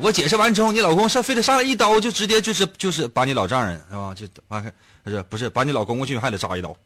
[0.00, 4.12] 我解释完之后，你老公上非得上来一刀，就直接就是就是把你老丈人是吧？
[4.16, 4.72] 就完，
[5.04, 6.76] 不是不是把你老公公去还得扎一刀。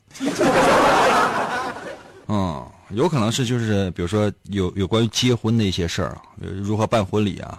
[2.29, 7.59] 嗯，有可能是就是比如说有有关于结婚的一些事儿啊，如何办婚礼啊，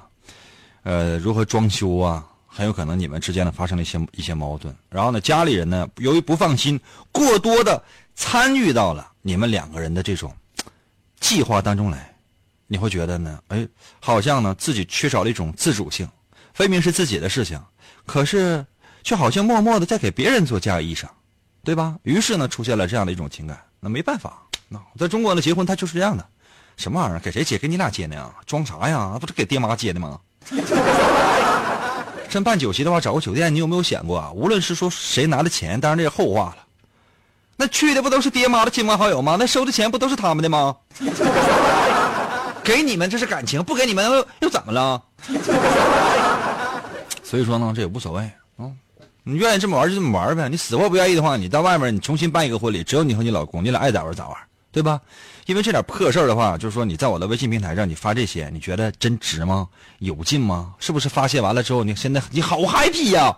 [0.84, 4.72] 呃，如何装修啊，很有可能你们之间呢发生了一些一些矛盾。
[4.92, 6.80] 然后呢，家里人呢由于不放心，
[7.12, 7.82] 过多的
[8.16, 10.34] 参与到了你们两个人的这种
[11.20, 12.14] 计划当中来，
[12.68, 13.68] 你会觉得呢，哎，
[14.00, 16.08] 好像呢自己缺少了一种自主性，
[16.54, 17.62] 分明是自己的事情，
[18.06, 18.66] 可是
[19.04, 21.06] 却好像默默的在给别人做嫁衣裳，
[21.64, 21.98] 对吧？
[22.04, 23.60] 于是呢，出现了这样的一种情感。
[23.80, 26.26] 那没办法，那在中国的结婚他就是这样的，
[26.78, 27.20] 什么玩意儿？
[27.20, 27.58] 给谁结？
[27.58, 28.34] 给你俩结的呀？
[28.46, 29.18] 装啥呀？
[29.20, 30.20] 不是给爹妈结的吗？
[32.30, 34.32] 真办酒席的话，找个酒店，你有没有想过啊？
[34.32, 36.63] 无论是说谁拿的钱，当然这是后话了。
[37.56, 39.36] 那去的不都是爹妈的亲朋好友吗？
[39.40, 40.76] 那收的钱不都是他们的吗？
[42.64, 45.02] 给你们这是感情，不给你们又又怎么了？
[47.24, 48.24] 所以说呢，这也无所谓
[48.58, 48.72] 啊。
[49.24, 54.38] 你愿意这么玩就这么玩呗，你死活不愿意的话，你到外面你重新办一个婚礼，只有你和你老公，你俩爱咋玩咋玩，
[54.72, 55.00] 对吧？
[55.46, 59.68] 因为这点破事儿的话，就是说你在我的微信平台上你发这些，你觉得真值吗？
[60.00, 60.74] 有劲吗？
[60.80, 63.36] 是不是发泄完了之后，你现在你好 happy 呀？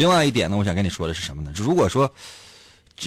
[0.00, 1.52] 另外一点呢，我想跟你说的是什么呢？
[1.54, 2.10] 如果说，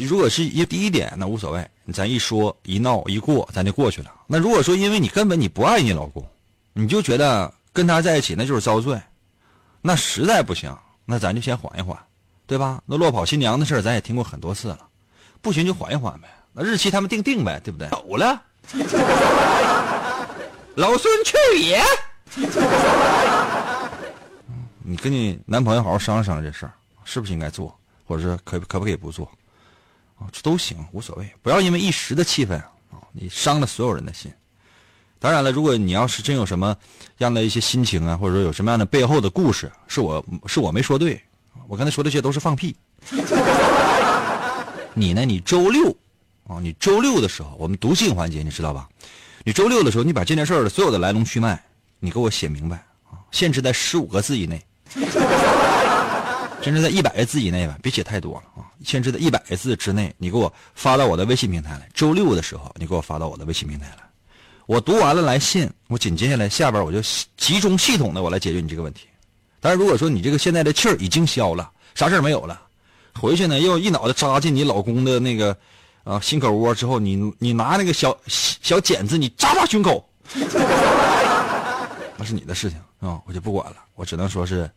[0.07, 4.11] 如果是一第一点，那无所谓，咱一说一闹一过，咱就过去了。
[4.27, 6.23] 那如果说因为你根本你不爱你老公，
[6.71, 8.95] 你就觉得跟他在一起那就是遭罪。
[9.81, 10.71] 那实在不行，
[11.03, 11.97] 那咱就先缓一缓，
[12.45, 12.79] 对吧？
[12.85, 14.77] 那落跑新娘的事咱也听过很多次了，
[15.41, 16.27] 不行就缓一缓呗。
[16.53, 17.89] 那日期他们定定呗，对不对？
[17.89, 18.39] 走了，
[20.77, 21.81] 老孙去也。
[24.85, 26.73] 你跟你男朋友好好商量商量这事儿，
[27.05, 29.25] 是不是应该做，或者是可可不可以不做？
[30.19, 31.29] 啊，这都行，无所谓。
[31.41, 34.31] 不要因为一时的气氛啊，你伤了所有人的心。
[35.19, 36.75] 当然了，如果你要是真有什么
[37.19, 41.21] 样的一些心情啊，或者说有什么样的背后的故事，是我是我没说对，
[41.67, 42.75] 我刚才说这些都是放屁。
[44.93, 45.25] 你呢？
[45.25, 45.89] 你周六
[46.45, 48.87] 啊，你周六的时候，我们读信环节，你知道吧？
[49.43, 51.59] 你周六的时候，你把这件事的所有的来龙去脉，
[51.99, 52.75] 你给我写明白
[53.09, 54.63] 啊，限制在十五个字以内，
[56.63, 61.89] 限制在一百个字以内吧，别写太多了啊，限制在一百个字之内，你给我发到我的微信平台来。
[61.93, 63.97] 周六的时候，你给我发到我的微信平台来。
[64.65, 67.01] 我读完了来信，我紧接下来下边我就
[67.35, 69.07] 集中系统的我来解决你这个问题。
[69.59, 72.61] 但是如果说你这个现在的气儿已经消了，啥事儿没有了，
[73.13, 75.57] 回去呢又一脑袋扎进你老公的那个
[76.05, 80.09] 啊心口窝之后，你你拿那个小小剪子你扎他胸口，
[82.15, 84.71] 那是你的事情啊，我就不管了，我只能说是，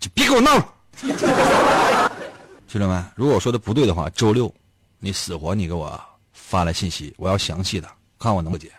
[0.00, 0.72] 就别给我闹了，
[2.68, 4.52] 兄弟们，如果我说的不对的话，周六
[4.98, 5.98] 你死活你给我
[6.32, 8.70] 发来信息，我要详细的看我能不解。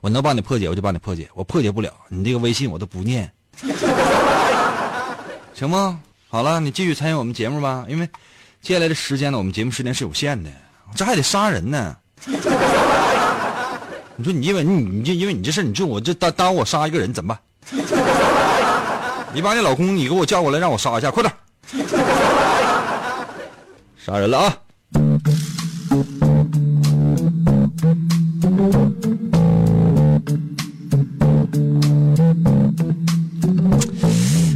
[0.00, 1.28] 我能帮你破解，我就帮你破解。
[1.34, 3.30] 我破解不了，你这个微信我都不念，
[5.54, 6.00] 行吗？
[6.28, 7.84] 好了，你继续参与我们节目吧。
[7.88, 8.08] 因为
[8.62, 10.50] 接下来的时间呢，我们节目时间是有限的，
[10.94, 11.96] 这还得杀人呢。
[14.16, 17.42] 你说你因为你你就因为你这事你就我这当当我杀一个人怎么办？
[19.32, 21.32] 你把你老公你给我叫过来，让我杀一下，快点！
[23.98, 24.56] 杀人了啊！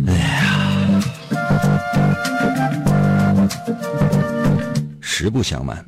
[0.07, 1.03] 哎呀
[5.01, 5.85] 实不相瞒，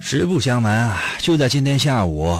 [0.00, 1.02] 实不相瞒啊！
[1.18, 2.38] 就在今天下午，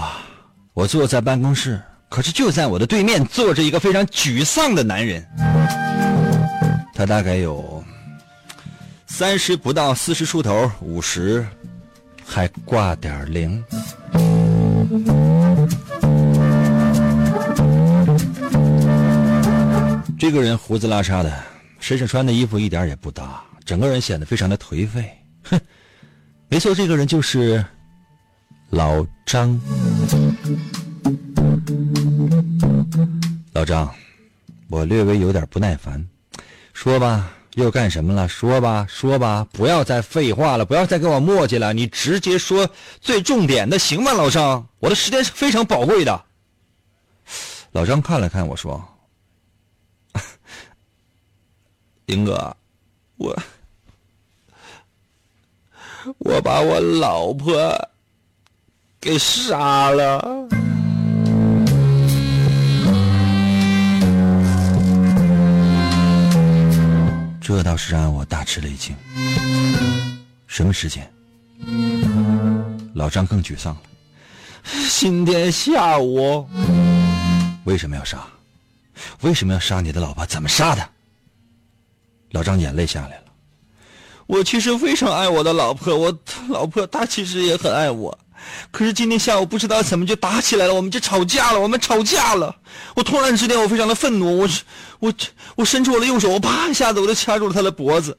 [0.74, 5.26] 我坐在办公室，可是就在我的对面坐着一个非常沮丧的男人。
[6.98, 7.80] 他大概有
[9.06, 11.46] 三十不到，四十出头，五十
[12.26, 13.64] 还挂点零。
[20.18, 21.32] 这个人胡子拉碴的，
[21.78, 23.44] 身上穿的衣服一点也不搭。
[23.64, 25.08] 整个人显得非常的颓废，
[25.44, 25.60] 哼，
[26.48, 27.64] 没错，这个人就是
[28.70, 29.56] 老张。
[33.52, 33.88] 老张，
[34.68, 36.04] 我略微有点不耐烦，
[36.80, 38.28] 说吧，又干什么了？
[38.28, 42.70] 说吧，说吧，不要再废话了，不要再跟我磨叽了，你直接说
[43.00, 44.12] 最重点的，行吗？
[44.12, 46.24] 老张，我的时间是非常宝贵的。
[47.72, 48.80] 老张看了看我说
[52.06, 52.56] ：“林哥，
[53.16, 53.36] 我。”
[56.18, 57.88] 我把我老婆
[59.00, 60.48] 给杀了，
[67.48, 68.94] 这倒是让我大吃了一惊。
[70.46, 71.10] 什么时间？
[72.94, 73.80] 老张更沮丧了。
[74.90, 76.46] 今天下午。
[77.64, 78.22] 为什么要杀？
[79.22, 80.26] 为什么要杀你的老婆？
[80.26, 80.86] 怎么杀的？
[82.32, 83.24] 老张眼泪下来了。
[84.26, 86.18] 我其实非常爱我的老婆，我
[86.50, 88.18] 老婆她其实也很爱我。
[88.70, 92.54] 可是今天下午不知道怎么就打起来了，我们就吵架了，我们吵架了。
[92.94, 94.48] 我突然之间我非常的愤怒，我
[95.00, 95.12] 我
[95.56, 98.16] 我伸出我的右手，我啪一下子我就掐住了他的脖子，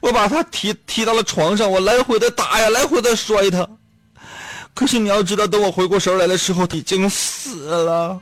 [0.00, 3.68] 我把他提提到了床上，我来回的打呀，来回的摔他。
[4.74, 8.20] 可是你要知道，等我回过神来的时候，他已经死了。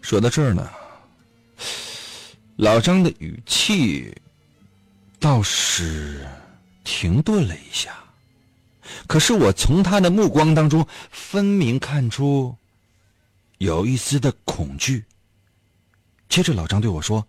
[0.00, 0.66] 说到这儿呢，
[2.56, 4.14] 老张的语气
[5.18, 6.26] 倒是。
[6.90, 7.94] 停顿了一下，
[9.06, 12.56] 可是我从他的目光当中分明看出
[13.58, 15.04] 有一丝的恐惧。
[16.30, 17.28] 接着老张对我说：“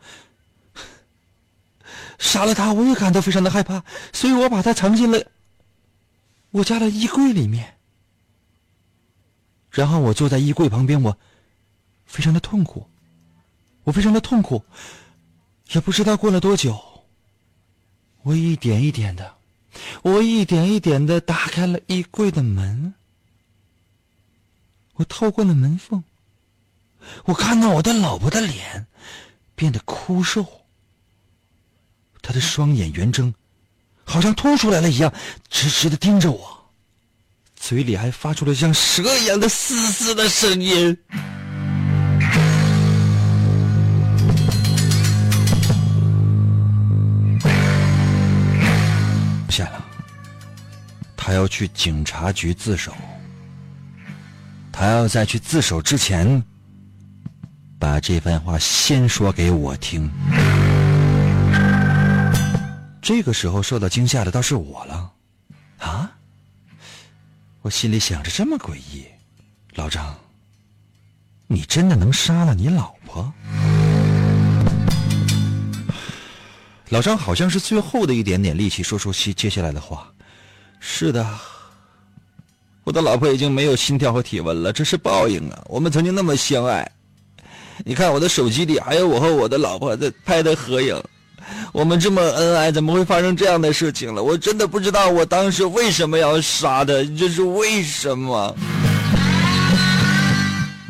[2.17, 3.83] 杀了他，我也感到非常的害怕，
[4.13, 5.21] 所以我把他藏进了
[6.51, 7.75] 我家的衣柜里面。
[9.69, 11.17] 然后我坐在衣柜旁边，我
[12.05, 12.87] 非常的痛苦，
[13.83, 14.63] 我非常的痛苦，
[15.73, 16.81] 也不知道过了多久，
[18.23, 19.37] 我一点一点的。”
[20.01, 22.93] 我一点一点的打开了衣柜的门，
[24.95, 26.03] 我透过了门缝，
[27.25, 28.87] 我看到我的老婆的脸
[29.55, 30.45] 变得枯瘦，
[32.21, 33.33] 她的双眼圆睁，
[34.03, 35.13] 好像凸出来了一样，
[35.49, 36.71] 直直的盯着我，
[37.55, 40.97] 嘴里还发出了像蛇一样的嘶嘶的声音。
[51.29, 52.91] 他要去警察局自首，
[54.71, 56.43] 他要在去自首之前，
[57.77, 60.09] 把这番话先说给我听。
[62.99, 65.11] 这个时候受到惊吓的倒是我了，
[65.77, 66.11] 啊！
[67.61, 69.05] 我心里想着这么诡异，
[69.75, 70.17] 老张，
[71.45, 73.31] 你真的能杀了你老婆？
[76.89, 80.11] 老张好像是最后的一点点力气说出接接下来的话。
[80.79, 81.25] 是的，
[82.83, 85.61] 我的老婆已经没有心跳和体温了，这是报应啊！
[85.67, 86.89] 我们曾经那么相爱，
[87.85, 91.01] 你看我的手机里还有我和我的老婆在拍的合影，
[91.73, 94.23] 我们这么恩爱，怎么会发生这样的事情了？
[94.23, 98.55] 我真的不知道我当时为什么要杀他，这是为什么？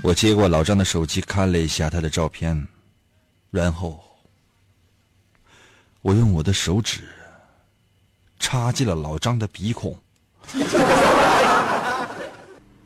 [0.02, 2.68] 我接过老张的手机看了一下他的照片，
[3.52, 4.00] 然后
[6.02, 7.02] 我用我的手指。
[8.40, 9.96] 插进了老张的鼻孔。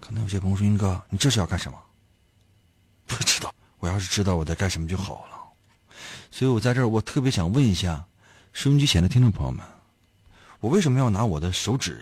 [0.01, 1.77] 可能有些朋友说：“英哥，你这是要干什么？”
[3.07, 3.53] 不知道。
[3.79, 5.37] 我要是知道我在干什么就好了。
[6.31, 8.03] 所以我在这儿，我特别想问一下
[8.51, 9.65] 收音机前的听众朋友们：
[10.59, 12.01] 我为什么要拿我的手指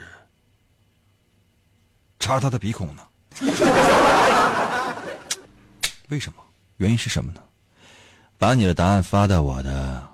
[2.19, 3.07] 插他的鼻孔呢？
[6.09, 6.43] 为什么？
[6.77, 7.41] 原因是什么呢？
[8.37, 10.07] 把你的答案发到我的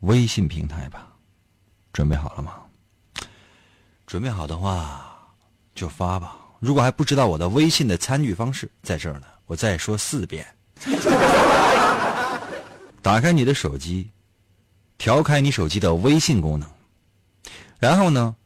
[0.00, 1.09] 微信平台吧。
[1.92, 2.54] 准备好了吗？
[4.06, 5.16] 准备好的话，
[5.74, 6.36] 就发吧。
[6.58, 10.46] 如果还不知道我的微信的参与方式，在这儿呢，我再说四遍。
[13.02, 14.10] 打开你的手机，
[14.98, 16.68] 调开你手机的微信功能，
[17.78, 18.36] 然后呢，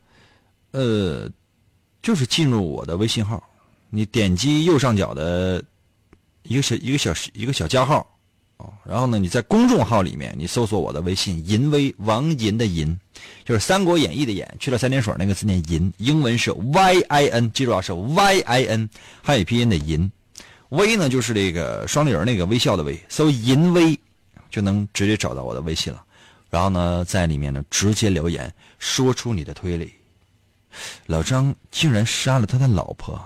[0.71, 1.29] 呃，
[2.03, 3.43] 就是进入我的微信号，
[3.91, 5.63] 你点击右上角的
[6.43, 8.07] 一个小一个小一个小加号。
[8.57, 9.19] 哦，然后呢？
[9.19, 12.97] 你在公众号里面，你搜索我的微信“银威王银”的“银”，
[13.45, 18.89] 就是《三国演义》的“演”，去了三点水那个字念“银”，英文是 Y I N，记住啊，是 Y I N，
[19.23, 20.11] 汉语拼音的“银”。
[20.71, 23.99] 威呢，就是这个双立人那个微笑的“微”，搜“银威”
[24.51, 26.05] 就能直接找到我的微信了。
[26.49, 29.93] 然后呢，在里面呢直接留言，说出你的推理。
[31.07, 33.21] 老张竟然杀了他的老婆，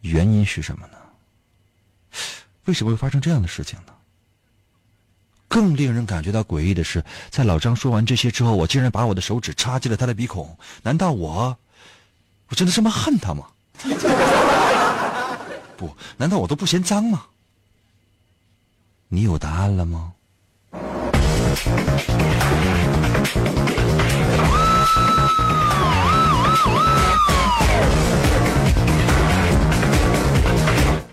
[0.00, 0.96] 原因是什么呢？
[2.64, 3.92] 为什么会发生这样的事情呢？
[5.46, 10.58] 更令人感觉到诡异的是，在老张说完这些之后，我竟然把我的手指插进了他的鼻孔。
[10.82, 11.56] 难道我，
[12.48, 13.46] 我真的这么恨他吗？
[15.76, 17.26] 不，难道我都不嫌脏吗？
[19.08, 20.12] 你有答案了吗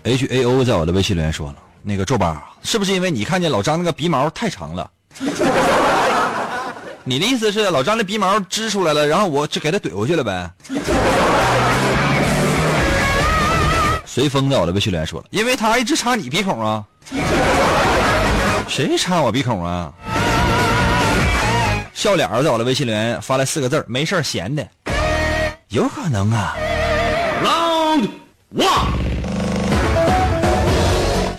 [0.04, 4.90] ？H A O 在我的微信留言说了，那个皱巴，是不是因为你看见老张那个鼻毛太长了？
[7.04, 10.50] 你的意思是老张的鼻毛支出来了，然后我就给他怼回去了呗？
[14.06, 16.84] 随风在我的微信留言说了，因为他一直插你鼻孔啊。
[18.68, 19.92] 谁插我鼻孔啊？
[21.94, 24.66] 笑脸在我的微信留言发来四个字没事闲的，
[25.68, 26.56] 有可能啊。
[27.44, 28.08] Round
[28.54, 29.01] one。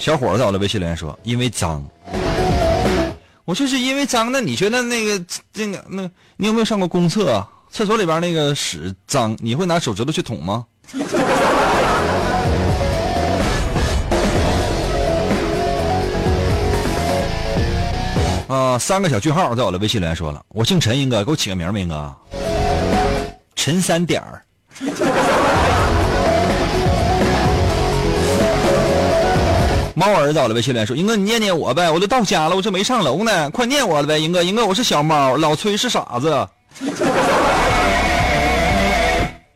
[0.03, 1.81] 小伙在我的微信留言说：“因为脏。”
[3.45, 4.41] 我就是因为脏那。
[4.41, 7.31] 你觉得那个那个那，你有没有上过公厕？
[7.31, 7.47] 啊？
[7.71, 10.65] 厕所里边那个屎脏，你会拿手指头去捅吗？
[18.49, 22.13] 啊，三个小句号在我的微信里说了，我姓陈，英哥给我起个名吧，英哥。
[23.55, 24.43] 陈三点儿。
[29.95, 36.47] 猫儿子我的微信里说，英哥你念念我呗，我都到家了，我这没上楼呢，快念我了呗，英哥，英哥我是小猫，老崔是傻子。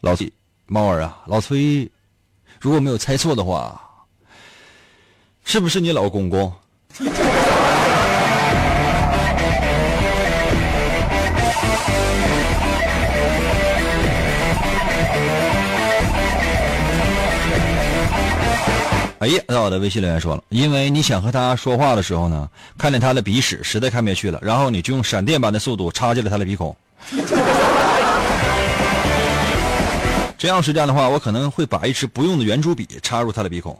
[0.01, 0.31] 老崔，
[0.67, 1.89] 猫儿啊，老崔，
[2.59, 3.81] 如果没有猜错的话，
[5.43, 6.53] 是不是你老公公？
[19.27, 26.73] 哎呀，在我的微信留言说了，因为你想和他说话的时候呢，看见他的鼻屎，实在看不下去了，然后你就用闪电般的速度插进了他的鼻孔。
[30.37, 33.77] 真要是这样的话，我可能会把一支不用的圆珠笔插入他的鼻孔。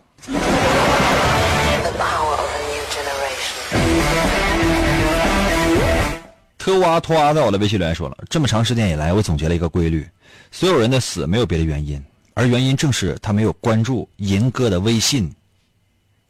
[6.58, 10.06] 特挖托阿在我的微信留言说了，这么长时间以来，我总结了一个规律：
[10.52, 12.04] 所有人的死没有别的原因。
[12.34, 15.34] 而原因正是他没有关注银哥的微信，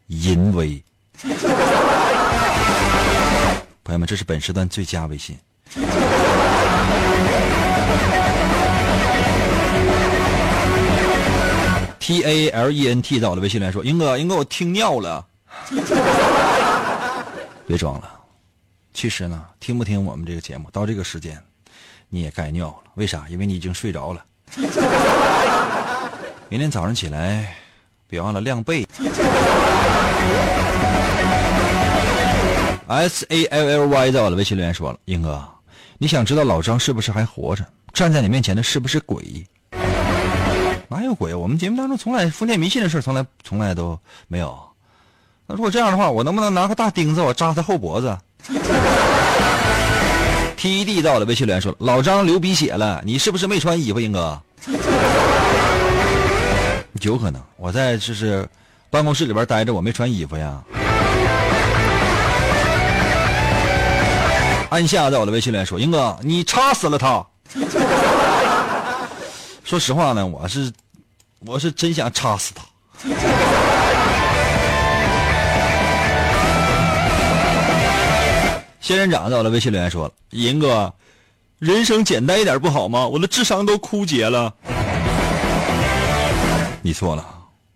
[0.07, 0.83] 淫威。
[3.83, 5.37] 朋友们，这是本时段最佳微信。
[11.99, 15.25] T A L E N T 在我的微信里说：“英哥，英哥，我听尿了。
[17.67, 18.09] ”别装了，
[18.93, 21.37] 其实呢，听不听我们这个节目，到这个时间，
[22.07, 22.91] 你也该尿了。
[22.95, 23.25] 为啥？
[23.29, 24.23] 因为你已经睡着了。
[26.47, 27.57] 明天早上起来，
[28.07, 28.87] 别忘了晾被。
[32.87, 35.45] S A L L Y 在我的微信留言说了：“英哥，
[35.97, 37.65] 你想知道老张是不是还活着？
[37.93, 39.45] 站在你面前的是不是鬼？
[40.87, 41.35] 哪有鬼？
[41.35, 43.99] 我们节目当中从来封建迷信的事从来从来都
[44.29, 44.57] 没有。
[45.45, 48.17] 那如果这样的话，我能不能拿个大钉子我扎他后脖子
[50.55, 54.41] T E D 在我的微信留言说：老张流鼻血了，你是不是没穿衣服，英哥？”
[57.01, 58.47] 有可能，我在就是
[58.89, 60.61] 办公室里边待着，我没穿衣服呀。
[64.69, 67.25] 安夏在我的微信里说：“英哥，你插死了他。
[69.63, 70.71] ”说实话呢，我是
[71.39, 72.63] 我是真想插死他。
[78.81, 80.93] 仙人掌在我的微信里说：“了：“银哥，
[81.59, 83.07] 人生简单一点不好吗？
[83.07, 84.53] 我的智商都枯竭了。”
[86.87, 87.27] 你错了，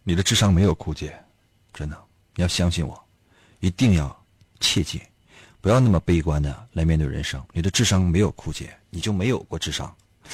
[0.05, 1.14] 你的智商没有枯竭，
[1.74, 1.97] 真的，
[2.34, 2.97] 你要相信我，
[3.59, 4.24] 一定要
[4.62, 5.01] 切记，
[5.59, 7.43] 不要那么悲观的来面对人生。
[7.51, 9.93] 你的智商没有枯竭，你就没有过智商。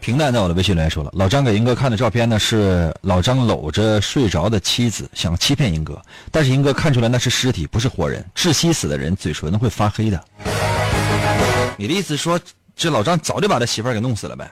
[0.00, 6.00] 平淡在我的微信里面说了，老张给英哥看的照片呢，是老张搂着睡着的妻子，想欺骗英哥，
[6.30, 8.24] 但是英哥看出来那是尸体，不是活人。
[8.36, 10.24] 窒息死的人嘴唇会发黑的。
[11.76, 12.38] 你的意思说？
[12.76, 14.50] 这老张早就把他媳妇儿给弄死了呗？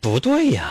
[0.00, 0.70] 不对呀！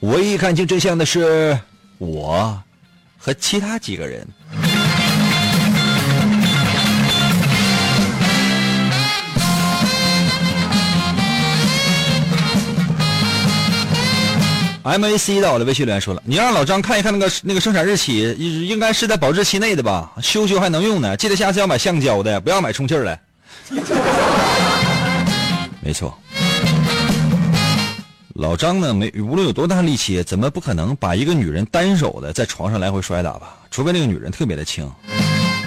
[0.00, 1.58] 唯一看清真相的是
[1.98, 2.58] 我
[3.18, 4.26] 和其他几个人。
[14.84, 20.12] M A C 在我的微信里面说了，你让老张看一看那个那个生产日期，应该是在保质期内的吧？
[20.22, 21.16] 修修还能用呢。
[21.16, 23.18] 记得下次要买橡胶的，不要买充气的。
[25.82, 26.16] 没错，
[28.34, 33.56] 老张呢，没无论有多大力气，怎么不可能把一个女人单手的在床上来回摔打吧？
[33.70, 34.90] 除非那个女人特别的轻。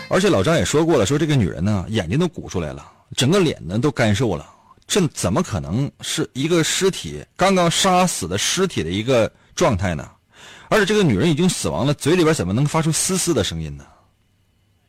[0.09, 2.83] 而且老张也说过了，说这个女人呢，眼睛都鼓出来了，
[3.15, 4.45] 整个脸呢都干瘦了。
[4.87, 10.09] 这怎么可能是一个尸体刚刚杀死的尸体的一个状态呢？
[10.69, 13.85] 而且这个女人已经死亡了，嘴里边怎么能发出嘶嘶的声音呢？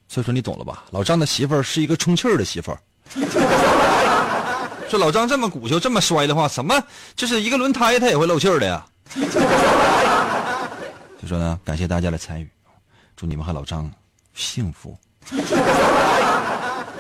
[0.09, 0.85] 所以说你懂了吧？
[0.91, 2.79] 老张的媳妇儿是一个充气儿的媳妇儿。
[4.89, 6.81] 这老张这么鼓秋这么摔的话，什么
[7.17, 8.85] 就是一个轮胎他也会漏气儿的呀？
[11.21, 12.49] 就说呢，感谢大家的参与，
[13.17, 13.91] 祝你们和老张
[14.35, 14.97] 幸福。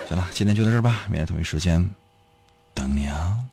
[0.08, 1.88] 行了，今天就到这儿吧，明天同一时间。
[2.74, 3.51] 等你啊。